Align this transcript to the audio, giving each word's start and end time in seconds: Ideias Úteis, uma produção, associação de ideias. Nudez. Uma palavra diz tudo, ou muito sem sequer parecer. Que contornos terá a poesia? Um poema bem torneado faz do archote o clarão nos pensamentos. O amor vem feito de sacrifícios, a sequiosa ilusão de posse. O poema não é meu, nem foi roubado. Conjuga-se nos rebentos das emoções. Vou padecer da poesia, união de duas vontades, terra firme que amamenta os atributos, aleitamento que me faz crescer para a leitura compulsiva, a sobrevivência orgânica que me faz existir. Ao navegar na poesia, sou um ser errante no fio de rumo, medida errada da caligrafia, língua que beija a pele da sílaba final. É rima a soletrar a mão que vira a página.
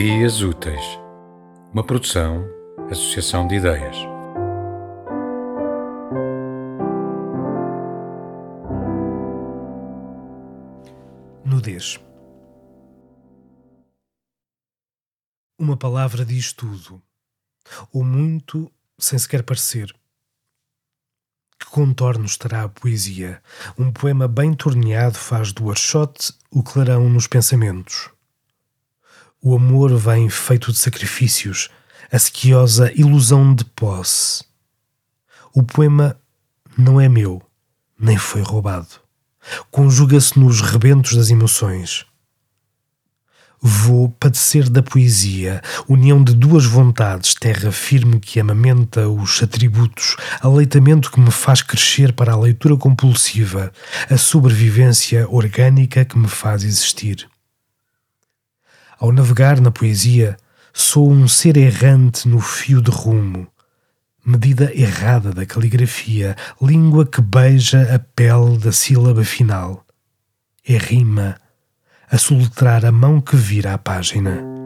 Ideias 0.00 0.42
Úteis, 0.42 0.80
uma 1.72 1.82
produção, 1.82 2.48
associação 2.88 3.48
de 3.48 3.56
ideias. 3.56 3.96
Nudez. 11.44 11.98
Uma 15.58 15.76
palavra 15.76 16.24
diz 16.24 16.52
tudo, 16.52 17.02
ou 17.92 18.04
muito 18.04 18.70
sem 18.96 19.18
sequer 19.18 19.42
parecer. 19.42 19.92
Que 21.58 21.66
contornos 21.66 22.36
terá 22.36 22.62
a 22.62 22.68
poesia? 22.68 23.42
Um 23.76 23.90
poema 23.92 24.28
bem 24.28 24.54
torneado 24.54 25.18
faz 25.18 25.52
do 25.52 25.68
archote 25.68 26.32
o 26.52 26.62
clarão 26.62 27.10
nos 27.10 27.26
pensamentos. 27.26 28.16
O 29.40 29.54
amor 29.54 29.96
vem 29.96 30.28
feito 30.28 30.72
de 30.72 30.78
sacrifícios, 30.78 31.68
a 32.10 32.18
sequiosa 32.18 32.92
ilusão 32.98 33.54
de 33.54 33.64
posse. 33.64 34.44
O 35.54 35.62
poema 35.62 36.18
não 36.76 37.00
é 37.00 37.08
meu, 37.08 37.40
nem 37.96 38.18
foi 38.18 38.42
roubado. 38.42 38.88
Conjuga-se 39.70 40.36
nos 40.36 40.60
rebentos 40.60 41.14
das 41.14 41.30
emoções. 41.30 42.04
Vou 43.60 44.08
padecer 44.08 44.68
da 44.68 44.82
poesia, 44.82 45.62
união 45.88 46.22
de 46.22 46.34
duas 46.34 46.64
vontades, 46.64 47.32
terra 47.34 47.70
firme 47.70 48.18
que 48.18 48.40
amamenta 48.40 49.08
os 49.08 49.40
atributos, 49.40 50.16
aleitamento 50.40 51.12
que 51.12 51.20
me 51.20 51.30
faz 51.30 51.62
crescer 51.62 52.12
para 52.12 52.32
a 52.32 52.38
leitura 52.38 52.76
compulsiva, 52.76 53.72
a 54.10 54.16
sobrevivência 54.16 55.28
orgânica 55.28 56.04
que 56.04 56.18
me 56.18 56.28
faz 56.28 56.64
existir. 56.64 57.28
Ao 58.98 59.12
navegar 59.12 59.60
na 59.60 59.70
poesia, 59.70 60.36
sou 60.72 61.08
um 61.08 61.28
ser 61.28 61.56
errante 61.56 62.28
no 62.28 62.40
fio 62.40 62.82
de 62.82 62.90
rumo, 62.90 63.46
medida 64.26 64.72
errada 64.74 65.32
da 65.32 65.46
caligrafia, 65.46 66.34
língua 66.60 67.06
que 67.06 67.20
beija 67.20 67.94
a 67.94 67.98
pele 68.00 68.58
da 68.58 68.72
sílaba 68.72 69.24
final. 69.24 69.84
É 70.66 70.76
rima 70.76 71.36
a 72.10 72.18
soletrar 72.18 72.84
a 72.84 72.90
mão 72.90 73.20
que 73.20 73.36
vira 73.36 73.72
a 73.72 73.78
página. 73.78 74.57